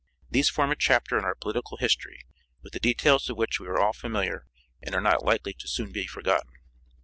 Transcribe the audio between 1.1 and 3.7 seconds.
in our political history, with the details of which we